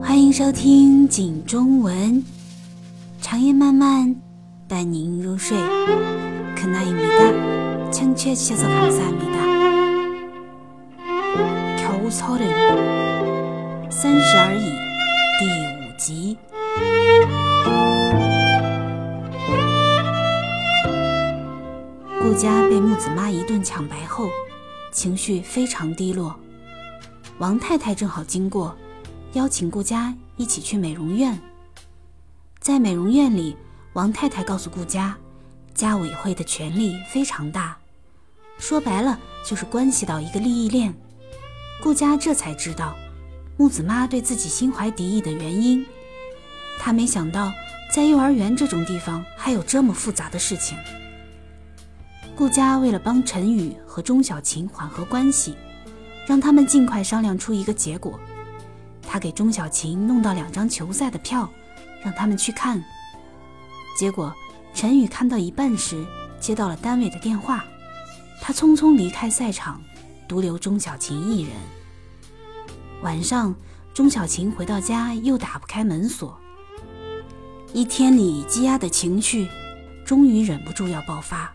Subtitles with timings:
[0.00, 1.94] 欢迎收听《景中文》，
[3.20, 4.16] 长夜漫漫，
[4.66, 5.56] 伴您入睡。
[6.56, 9.38] 可那一米哒，亲切写作卡萨米哒。
[11.76, 12.48] 求草人
[13.90, 14.72] 三十而已，
[15.38, 16.36] 第五集。
[22.20, 24.28] 顾家被木子妈一顿抢白后，
[24.90, 26.34] 情绪非常低落。
[27.40, 28.76] 王太太正好经过。
[29.32, 31.40] 邀请顾家一起去美容院。
[32.58, 33.56] 在美容院里，
[33.94, 35.16] 王太太告诉顾家，
[35.72, 37.78] 家委会的权力非常大，
[38.58, 40.92] 说白了就是关系到一个利益链。
[41.82, 42.94] 顾家这才知道
[43.56, 45.86] 木子妈对自己心怀敌意的原因。
[46.78, 47.50] 他没想到，
[47.90, 50.76] 在幼儿园这种地方还有这么复杂的事情。
[52.36, 55.56] 顾家为了帮陈宇和钟小琴缓和关系，
[56.30, 58.16] 让他们尽快商量出一个结果。
[59.02, 61.50] 他给钟小琴弄到两张球赛的票，
[62.04, 62.80] 让他们去看。
[63.98, 64.32] 结果
[64.72, 66.06] 陈宇看到一半时，
[66.38, 67.64] 接到了单位的电话，
[68.40, 69.82] 他匆匆离开赛场，
[70.28, 71.50] 独留钟小琴一人。
[73.02, 73.52] 晚上，
[73.92, 76.38] 钟小琴回到家又打不开门锁，
[77.72, 79.48] 一天里积压的情绪，
[80.06, 81.52] 终于忍不住要爆发。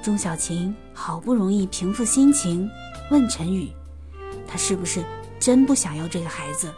[0.00, 2.70] 钟小琴好不容易平复心情，
[3.10, 3.70] 问陈宇
[4.46, 5.04] ：“他是不是？”
[5.40, 6.72] 真不想要这个孩子，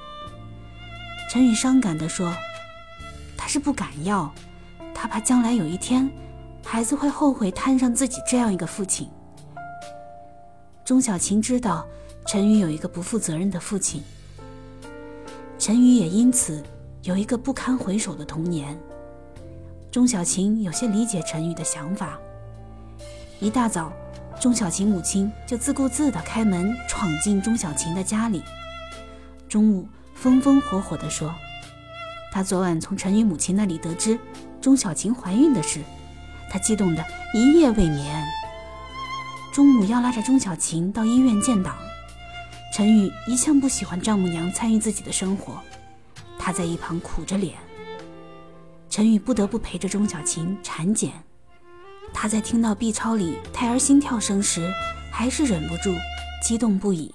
[1.30, 2.34] 陈宇伤感地说
[3.36, 4.34] ：“他是不敢要，
[4.92, 6.10] 他怕将来有一天，
[6.64, 9.08] 孩子会后悔摊上自己这样一个父亲。”
[10.84, 11.86] 钟小琴知道
[12.26, 14.02] 陈宇有一个不负责任的父亲，
[15.60, 16.60] 陈宇也因此
[17.02, 18.76] 有一个不堪回首的童年。
[19.92, 22.18] 钟小琴有些理解陈宇的想法。
[23.38, 23.92] 一大早。
[24.38, 28.42] 钟小琴母亲就自顾自地开门闯进钟小琴的家里，
[29.48, 31.34] 中午风风火火地说
[32.30, 34.18] ：“他昨晚从陈宇母亲那里得知
[34.60, 35.80] 钟小琴怀孕的事，
[36.50, 37.04] 他激动得
[37.34, 38.24] 一夜未眠。
[39.52, 41.74] 中午要拉着钟小琴到医院建档。
[42.74, 45.58] 陈宇一向不喜欢丈母娘参与自己的生活，
[46.38, 47.54] 他在一旁苦着脸。
[48.90, 51.10] 陈宇不得不陪着钟小琴产检。”
[52.18, 54.72] 他在听到 B 超里胎儿心跳声时，
[55.12, 55.94] 还是忍不住
[56.42, 57.14] 激动不已。